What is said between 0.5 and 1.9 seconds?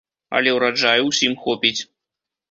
ўраджаю ўсім хопіць.